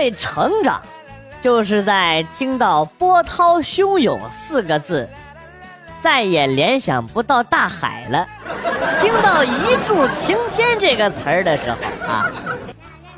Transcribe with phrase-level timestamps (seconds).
[0.00, 0.80] 所谓成长，
[1.42, 5.06] 就是在听到波涛汹涌四个字，
[6.00, 8.24] 再也联想不到大海了；
[8.98, 11.76] 听到一柱擎天这个词儿的时候
[12.10, 12.32] 啊，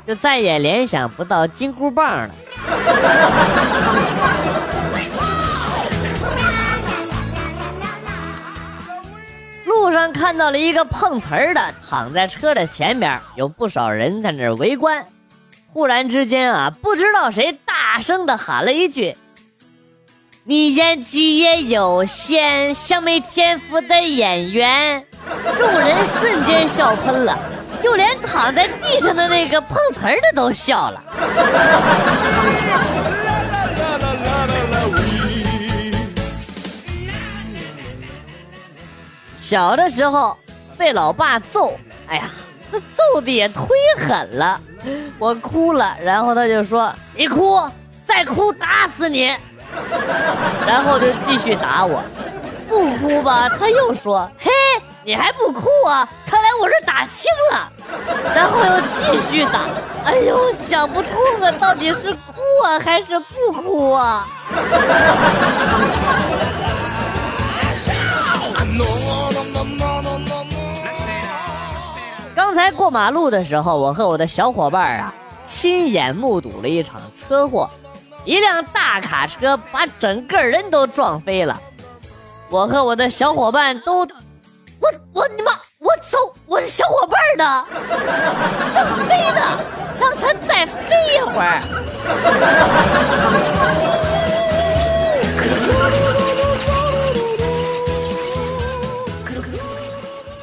[0.05, 2.29] 就再也联想不到金箍棒了。
[9.65, 15.01] 路上看到了一个碰瓷儿的躺在车的前边，有不少人在那围观。
[15.73, 19.17] 忽然之间啊，不知道谁大声的喊了一句
[20.45, 25.03] ：“你演技也有限，像没天赋的演员。”
[25.57, 27.35] 众人瞬间笑喷了，
[27.81, 31.03] 就连躺在地上的那个碰瓷儿的都笑了。
[39.35, 40.37] 小的时候
[40.77, 42.29] 被老爸揍，哎呀，
[43.13, 43.67] 揍的也忒
[43.99, 44.59] 狠了，
[45.19, 47.61] 我哭了，然后他就说：“你哭，
[48.05, 49.35] 再哭打死你。”
[50.67, 52.03] 然后就继续打我，
[52.69, 54.51] 不哭吧，他又说：“嘿，
[55.03, 56.07] 你还不哭啊？
[56.27, 57.71] 看来我是打轻了。”
[58.35, 59.61] 然后又继续打，
[60.05, 64.27] 哎呦，想不通啊，到底是哭啊还是不哭啊？
[72.63, 77.69] 才过马路的时候，我和我的小伙伴啊，亲眼目睹了一场车祸，
[78.23, 81.59] 一辆大卡车把整个人都撞飞了。
[82.49, 84.07] 我和我的小伙伴都，
[84.79, 87.65] 我我你妈，我走，我的小伙伴呢？
[88.73, 89.59] 正飞呢，
[89.99, 91.61] 让他再飞一会儿。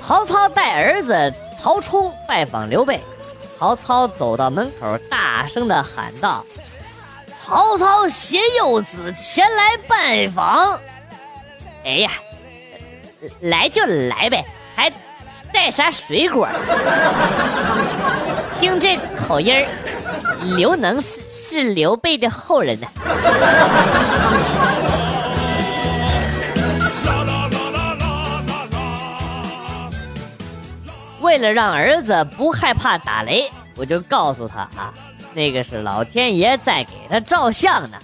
[0.06, 1.32] 曹操带儿子
[1.62, 3.00] 曹冲拜访刘备，
[3.58, 6.44] 曹操走到门口，大声的喊道
[7.44, 10.80] ：“曹操携幼子前来拜访。”
[11.84, 12.10] 哎呀，
[13.40, 14.42] 来就来呗，
[14.74, 14.90] 还
[15.52, 16.48] 带啥水果？
[18.58, 19.66] 听这口音儿，
[20.56, 22.86] 刘能是是刘备的后人呢。
[31.30, 34.92] 为了让儿子不害怕打雷，我就告诉他啊，
[35.32, 37.96] 那个是老天爷在给他照相呢。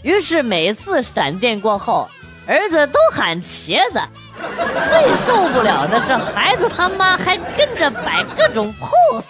[0.00, 2.08] 于是每次闪电过后，
[2.46, 4.00] 儿子都喊茄子。
[4.34, 9.24] 最受不了的是孩子他妈还跟着摆各种 pose，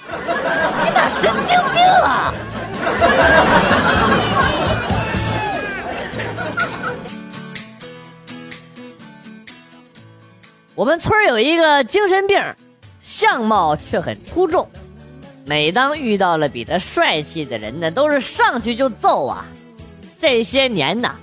[0.85, 2.33] 你咋神经病啊！
[10.77, 12.41] 我们村有一个精神病。
[13.03, 14.69] 相貌却很出众，
[15.47, 19.45] 每当遇到了比他帅气的人呢，都是上去就揍啊！
[20.19, 21.15] 这些年呐，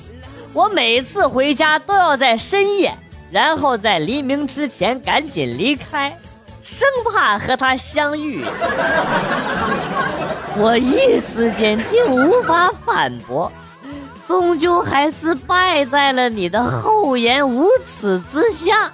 [0.54, 2.94] 我每次回家都要在深夜，
[3.32, 6.18] 然后在黎明之前赶紧离开，
[6.64, 8.44] 生怕和他相遇。
[10.60, 13.52] 我一时间竟无法反驳，
[14.28, 18.92] 终究还是败在了你的厚颜无耻之下。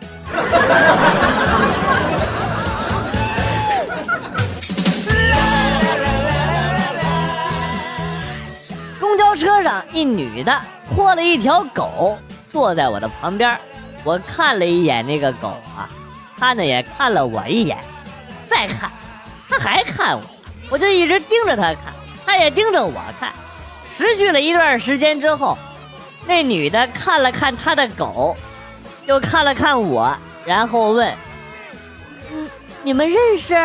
[9.36, 12.18] 车上，一女的拖了一条狗
[12.52, 13.58] 坐在我的旁边，
[14.04, 15.90] 我看了一眼那个狗啊，
[16.38, 17.78] 她呢也看了我一眼，
[18.48, 18.92] 再看，
[19.50, 20.22] 她还看我，
[20.70, 21.94] 我就一直盯着她看，
[22.26, 23.32] 她也盯着我看，
[23.88, 25.58] 持续了一段时间之后，
[26.26, 28.36] 那女的看了看她的狗，
[29.06, 30.16] 又看了看我，
[30.46, 31.14] 然后问
[32.32, 32.50] ：“嗯，
[32.84, 33.56] 你们认识？”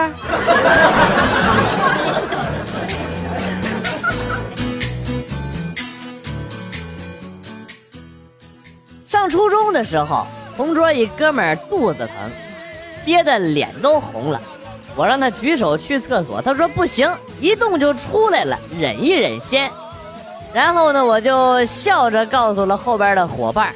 [9.28, 10.26] 初中的时候，
[10.56, 12.30] 同桌一哥们儿肚子疼，
[13.04, 14.40] 憋得脸都红了。
[14.96, 17.08] 我让他举手去厕所，他说不行，
[17.40, 19.70] 一动就出来了，忍一忍先。
[20.52, 23.72] 然后呢，我就笑着告诉了后边的伙伴，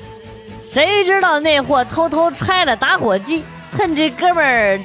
[0.69, 3.45] 谁知道那货偷偷拆了打火机，
[3.77, 4.81] 趁这哥们儿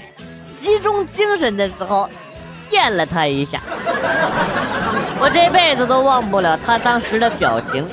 [0.59, 2.07] 集中精神的时候，
[2.69, 3.61] 电了他一下。
[5.19, 7.83] 我这辈子都忘不了他当时的表情，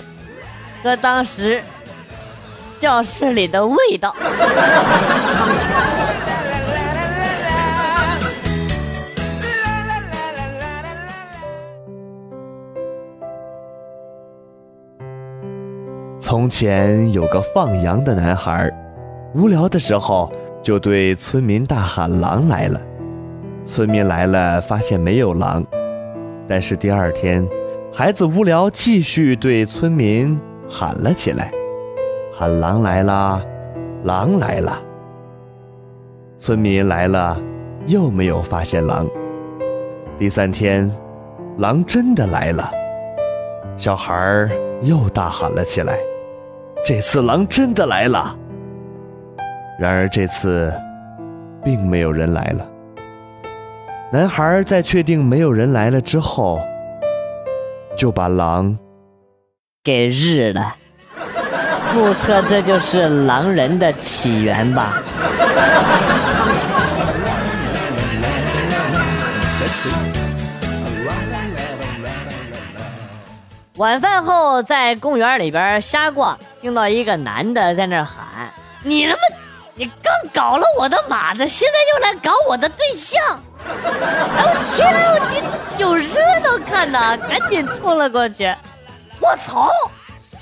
[0.83, 1.63] 和当时。
[2.79, 4.15] 教室里的味道。
[16.21, 18.71] 从前有个放羊的男孩，
[19.35, 20.33] 无聊的时候
[20.63, 22.81] 就对村民大喊：“狼来了！”
[23.65, 25.65] 村民来了，发现没有狼，
[26.49, 27.47] 但是第二天
[27.93, 30.39] 孩子无聊，继续对村民
[30.69, 31.53] 喊了起来
[32.37, 33.41] ：“喊狼来啦，
[34.03, 34.77] 狼来了！”
[36.37, 37.41] 村民来了，
[37.87, 39.09] 又没有发现狼。
[40.19, 40.93] 第三天，
[41.59, 42.69] 狼真的来了，
[43.77, 44.51] 小孩
[44.83, 45.97] 又大喊了起来
[46.85, 48.37] ：“这次狼真的来了！”
[49.79, 50.73] 然而这次，
[51.63, 52.67] 并没有人来了。
[54.13, 56.61] 男孩在确定没有人来了之后，
[57.97, 58.77] 就把狼
[59.85, 60.75] 给日了。
[61.95, 65.01] 目测这就是狼人的起源吧。
[73.77, 78.25] 晚饭后在公园里边瞎逛，听到一个男的在那喊
[78.83, 79.19] ：“你他妈，
[79.75, 83.23] 你刚搞了我的马子，现在又来搞我的对象！”
[83.67, 85.45] 哎我去，我
[85.77, 88.53] 这有热闹看呐，赶紧冲了过去。
[89.21, 89.71] 我操，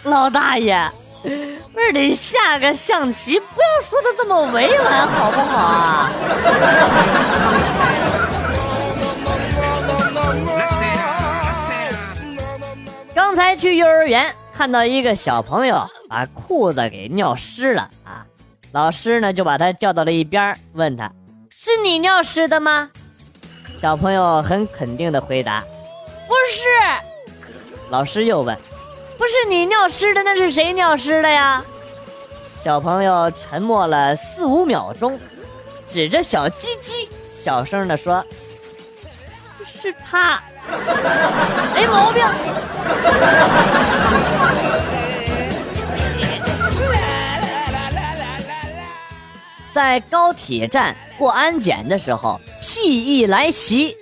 [0.05, 0.87] 老大爷，
[1.23, 6.11] 不是得下个象棋，不要说的这么委婉好不好啊？
[13.15, 18.25] 刚才去幼儿园，看到一个小朋友把裤子给尿湿了啊！
[18.73, 21.13] 老师呢就把他叫到了一边，问他
[21.55, 22.91] ：“是你尿湿的吗？”
[23.79, 25.63] 小朋友很肯定的回答
[26.27, 26.63] ：“不是。”
[27.91, 28.57] 老师又问
[29.23, 31.65] ：“不是你尿湿的，那是谁尿湿的呀？”
[32.61, 35.17] 小朋友沉默了四五秒钟，
[35.89, 37.09] 指着小鸡鸡，
[37.39, 38.27] 小声的说
[39.63, 40.43] ：“是他。”
[41.73, 42.27] 没毛病。
[49.73, 53.97] 在高铁站过安检的时候，屁意来袭，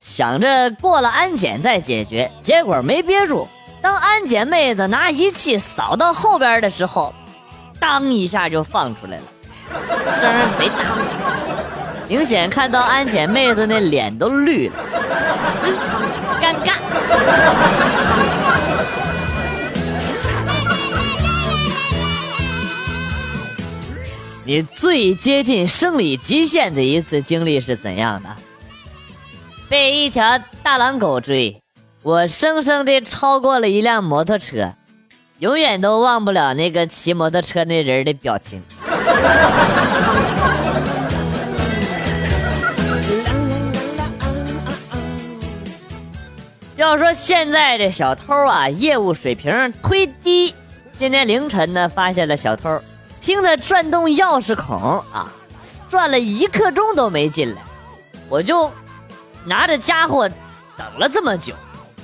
[0.00, 3.46] 想着过了安检再解决，结果没憋住。
[3.88, 7.14] 当安检妹子拿仪器扫到后边的时候，
[7.80, 9.22] 当一下就放出来了，
[10.20, 10.74] 声贼大，
[12.06, 14.74] 明显看到安检妹子那脸都绿了。
[15.62, 15.72] 真
[16.38, 16.74] 尴尬。
[24.44, 28.28] 你最接近生理极限的一次经历是怎样的？
[29.70, 31.62] 被一条大狼狗追，
[32.04, 34.72] 我生生的超过了一辆摩托车，
[35.40, 38.62] 永远都忘不了那个骑摩托车那人的表情。
[46.76, 49.52] 要说现在的小偷啊，业务水平
[49.82, 50.54] 忒低。
[51.00, 52.80] 今天凌晨呢，发现了小偷，
[53.20, 54.76] 听他转动钥匙孔
[55.12, 55.28] 啊，
[55.90, 57.60] 转了一刻钟都没进来。
[58.28, 58.70] 我就
[59.44, 60.28] 拿着家伙
[60.76, 61.52] 等了这么久，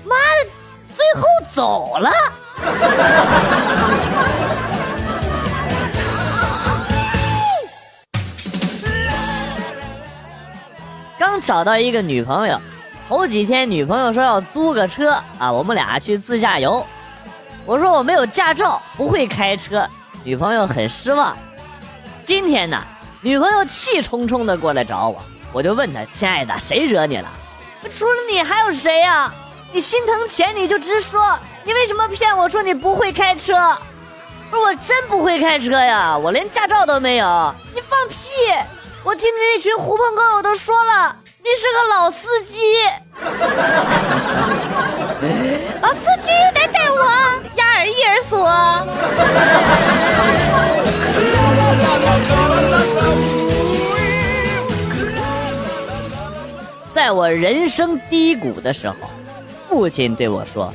[0.05, 0.49] 妈的，
[0.97, 2.11] 最后走了。
[11.19, 12.61] 刚找到一个女朋友。
[13.07, 16.83] 头几天女朋友说要租个车啊，我们俩去自驾游。
[17.67, 19.87] 我说我没有驾照，不会开车。
[20.23, 21.37] 女朋友很失望。
[22.25, 22.83] 今天呢，
[23.21, 27.29] 女朋友气冲冲的过来找我，我就问她：“亲爱的，谁惹你了？
[27.95, 29.31] 除了你还有谁呀？
[29.75, 33.77] 你心疼钱你就直说，你为什么骗我说你不会开车？
[34.49, 37.53] 不是我真不会开车呀，我连驾照都没有。
[37.75, 38.31] 你放屁！
[39.03, 42.85] 我听你那群狐朋狗友都说了。”你是个老司机，
[45.83, 47.05] 老司机来带我，
[47.57, 48.49] 压耳一耳锁。
[56.95, 58.95] 在我人生低谷的时候，
[59.75, 60.73] 父亲对我说：“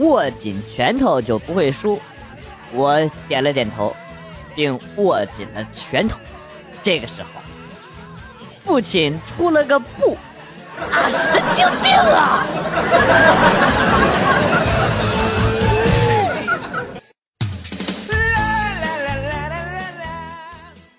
[0.00, 2.00] 握紧拳头就不会输。”
[2.74, 2.98] 我
[3.28, 3.94] 点了点头，
[4.56, 6.18] 并握紧了拳头。
[6.82, 7.28] 这个时候。
[8.64, 10.18] 父亲出了个不，
[10.90, 12.44] 啊，神经病啊！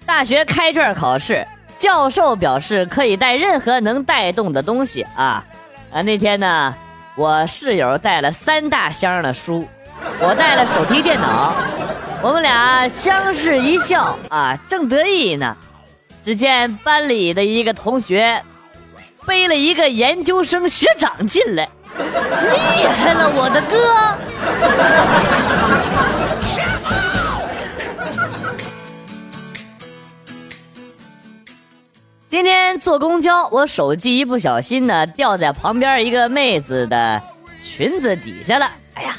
[0.05, 1.45] 大学开卷考试，
[1.77, 5.43] 教授表示可以带任何能带动的东西啊
[5.91, 6.01] 啊！
[6.01, 6.73] 那天呢，
[7.17, 9.65] 我室友带了三大箱的书，
[10.19, 11.53] 我带了手提电脑，
[12.21, 15.55] 我们俩相视一笑啊，正得意呢。
[16.25, 18.43] 只见班里的一个同学
[19.25, 24.17] 背了一个研究生学长进来，厉害了，我的哥！
[32.27, 37.21] 今天坐公交，我手机一不小心呢掉在旁边一个妹子的
[37.61, 38.71] 裙子底下了。
[38.95, 39.15] 哎呀，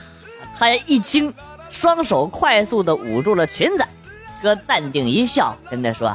[0.58, 1.32] 他一惊，
[1.70, 3.84] 双手快速的捂住了裙子。
[4.42, 6.14] 哥淡定一笑，跟她说：“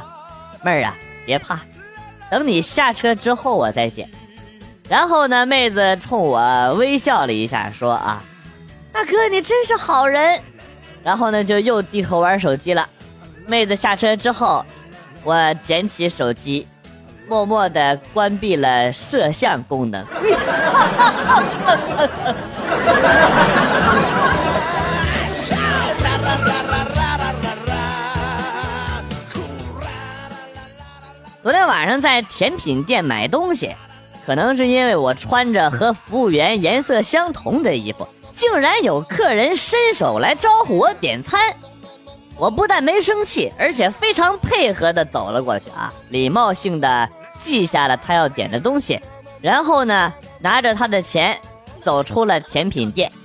[0.64, 0.96] 妹儿啊，
[1.26, 1.62] 别怕，
[2.30, 4.10] 等你下车之后我再捡。”
[4.90, 8.22] 然后呢，妹子冲我微笑了一下，说：“啊，
[8.92, 10.42] 大哥你真是好人。”
[11.04, 12.88] 然后呢，就又低头玩手机了。
[13.48, 14.64] 妹子下车之后，
[15.24, 16.68] 我捡起手机，
[17.32, 20.06] 默默的关闭了摄像功能。
[31.42, 33.74] 昨天晚上在甜品店买东西，
[34.26, 41.40] 可能是因为我穿着和服务员颜色相同的衣服，竟然有客人伸手来招呼我点餐。
[42.38, 47.08] 我不但没生气，而且非常配合的走了过去啊，礼貌性的
[47.44, 49.00] 记下了他要点的东西，
[49.42, 51.38] 然后呢，拿着他的钱
[51.82, 53.12] 走出了甜品店。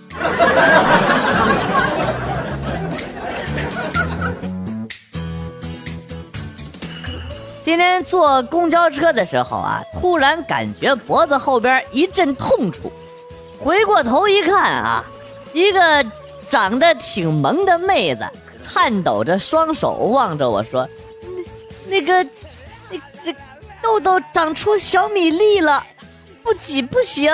[7.62, 12.92] 今天坐公交车的时候啊，突然感觉脖子后边一阵痛楚，
[13.58, 15.04] 回过头一看啊，
[15.52, 16.06] 一个
[16.48, 18.24] 长得挺萌的妹子，
[18.62, 20.88] 颤抖着双手望着我说
[21.90, 22.24] ：“那那个，
[23.86, 25.80] 痘痘长出小米粒了，
[26.42, 27.32] 不挤不行。”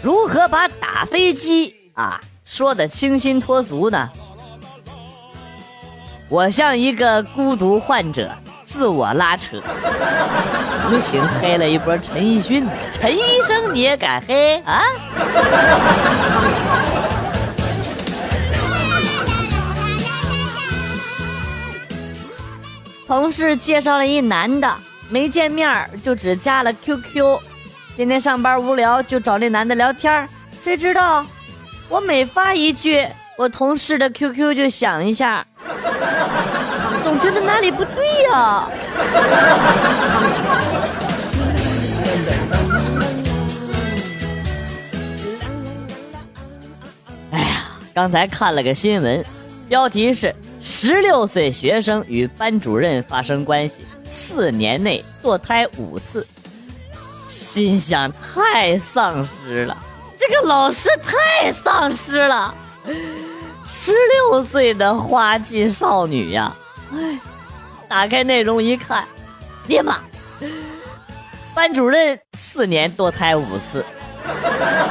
[0.00, 4.08] 如何把打飞机啊说的清新脱俗呢？
[6.28, 8.30] 我像一个孤独患者，
[8.64, 9.60] 自我拉扯，
[10.88, 12.64] 不行黑了一波陈奕迅。
[12.92, 14.82] 陈医生你也敢黑啊？
[23.08, 24.70] 同事介绍了一男的，
[25.08, 27.38] 没见面就只加了 QQ。
[27.96, 30.28] 今天上班无聊，就找那男的聊天
[30.60, 31.24] 谁知道，
[31.88, 35.46] 我每发一句，我同事的 QQ 就响一下，
[37.02, 38.68] 总觉得哪里不对呀。
[47.30, 49.24] 哎呀，刚才看了个新闻，
[49.66, 50.34] 标题是
[50.70, 56.26] “十六岁学生与班主任发生关系，四年内堕胎五次”。
[57.26, 59.74] 心想太丧尸了，
[60.16, 62.54] 这个老师太丧尸了，
[63.66, 66.54] 十六岁的花季少女呀！
[66.92, 67.18] 哎，
[67.88, 69.04] 打开内容一看，
[69.66, 69.96] 爹妈，
[71.54, 73.84] 班主任四年堕胎五次，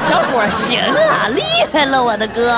[0.07, 1.41] 小伙行啊，厉
[1.72, 2.51] 害了，我的哥！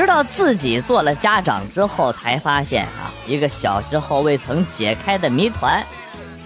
[0.00, 5.84] 直到自己做了家长之后，才发现啊，一个小时候未曾解开的谜团：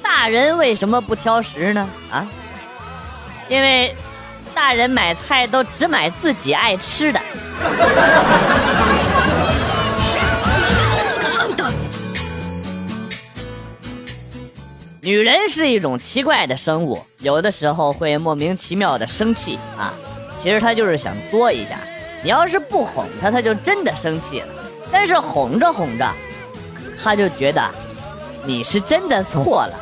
[0.03, 1.89] 大人为什么不挑食呢？
[2.11, 2.27] 啊，
[3.49, 3.95] 因为
[4.53, 7.21] 大人买菜都只买自己爱吃的。
[15.01, 19.95] 女人是一种奇怪的生物，有的时候会莫名其妙的生气啊，
[20.37, 21.79] 其实她就是想作一下。
[22.25, 24.47] 你要是不哄他，他就真的生气了；
[24.90, 26.11] 但是哄着哄着，
[27.02, 27.62] 他就觉得
[28.45, 29.78] 你是真的错了。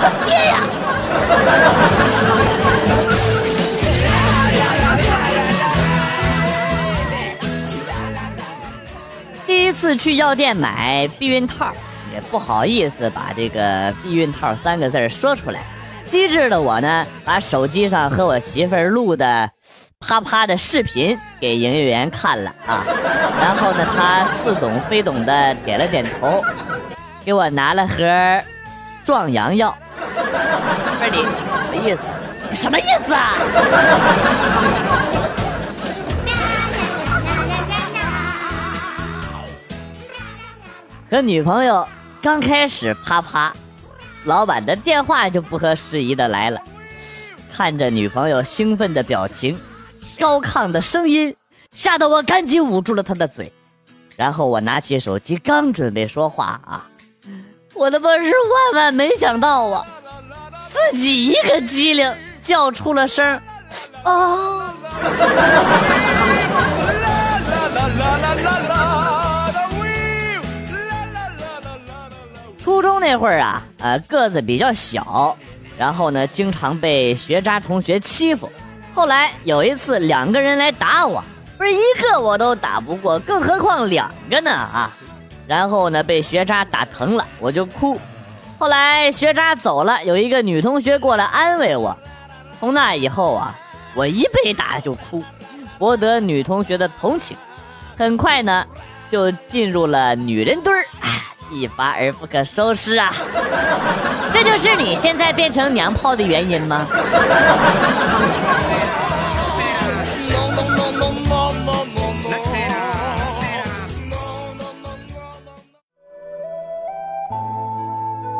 [0.00, 0.62] 坑 爹呀！
[9.46, 11.70] 第一次去药店买避孕套，
[12.14, 15.60] 也不好意思把这个“避孕套”三个字说出来。
[16.08, 19.50] 机智的我呢，把手机上和我媳妇儿录的。
[20.06, 22.82] 啪啪的视频给营业员看了啊，
[23.38, 26.42] 然后呢，他似懂非懂的点了点头，
[27.24, 28.42] 给我拿了盒
[29.04, 29.72] 壮阳药。
[30.98, 32.00] 不是你什么意思？
[32.54, 33.34] 什么意思啊？
[41.08, 41.86] 和女朋友
[42.20, 43.52] 刚开始啪啪，
[44.24, 46.60] 老板的电话就不合时宜的来了，
[47.52, 49.56] 看着女朋友兴奋的表情。
[50.20, 51.34] 高亢的声音
[51.72, 53.50] 吓得我赶紧捂住了他的嘴，
[54.16, 56.86] 然后我拿起手机，刚准备说话啊，
[57.72, 59.86] 我他妈是万万没想到啊，
[60.68, 63.40] 自己一个机灵叫出了声
[64.04, 64.74] 啊！
[72.62, 75.34] 初中那会儿啊，呃，个子比较小，
[75.78, 78.52] 然后呢，经常被学渣同学欺负。
[78.92, 81.22] 后来有一次两个人来打我，
[81.56, 84.90] 不是一个我都打不过，更何况两个呢啊！
[85.46, 87.98] 然后呢被学渣打疼了，我就哭。
[88.58, 91.96] 后来学渣走了，有一个女同学过来安慰我。
[92.58, 93.54] 从那以后啊，
[93.94, 95.24] 我一被打就哭，
[95.78, 97.36] 博得女同学的同情。
[97.96, 98.66] 很快呢，
[99.10, 100.84] 就进入了女人堆儿，
[101.50, 103.12] 一发而不可收拾啊！
[104.32, 106.86] 这就是你现在变成娘炮的原因吗？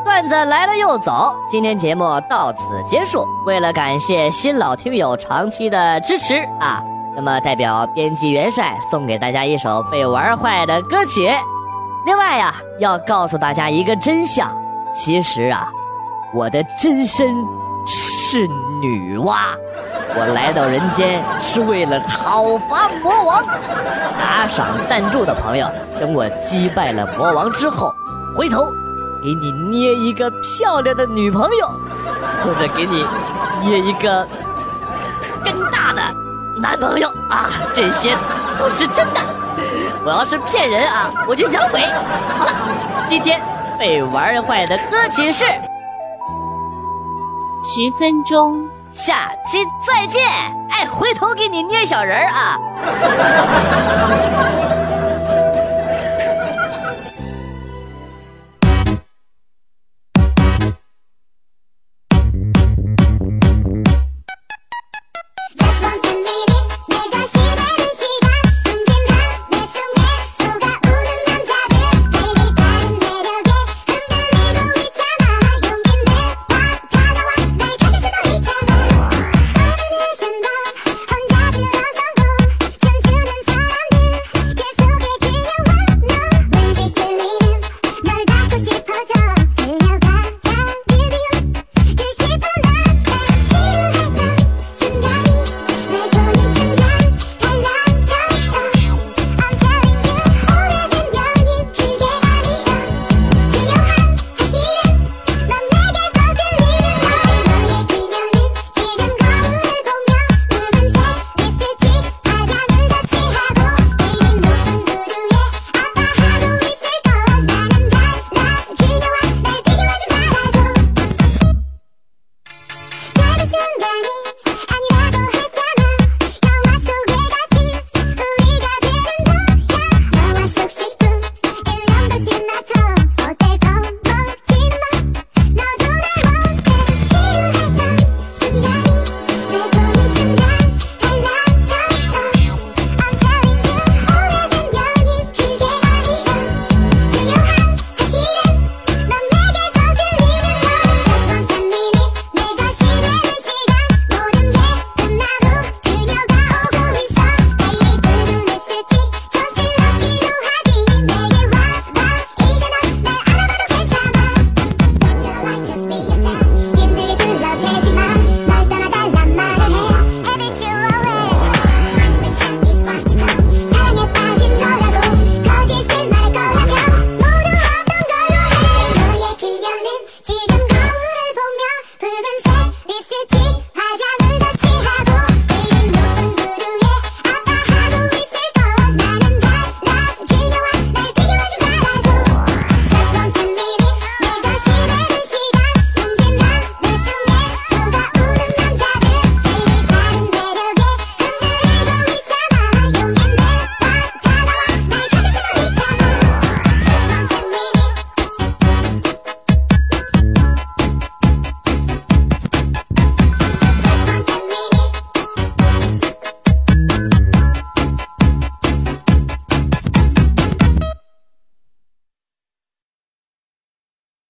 [0.03, 3.25] 段子来了又走，今天节目到此结束。
[3.45, 6.81] 为了感谢新老听友长期的支持啊，
[7.15, 11.31] 那么代表编辑元帅送给大家一首被玩坏的歌曲。
[12.05, 14.51] 另外呀，要告诉大家一个真相，
[14.93, 15.67] 其实啊，
[16.33, 17.27] 我的真身
[17.87, 18.47] 是
[18.81, 19.35] 女娲，
[20.15, 23.43] 我来到人间是为了讨伐魔王。
[24.19, 27.93] 打赏赞助的朋友，等我击败了魔王之后，
[28.35, 28.65] 回头。
[29.23, 31.71] 给你捏一个漂亮的女朋友，
[32.43, 33.05] 或者给你
[33.61, 34.27] 捏一个
[35.45, 36.01] 更大的
[36.59, 37.47] 男朋友啊！
[37.71, 38.17] 这些
[38.57, 39.21] 都是真的。
[40.03, 41.81] 我要是骗人啊，我就养鬼。
[41.81, 42.51] 好了，
[43.07, 43.39] 今天
[43.77, 45.45] 被玩坏的歌曲是
[47.63, 50.23] 十分钟，下期再见。
[50.71, 52.57] 哎，回头给你捏小人儿啊。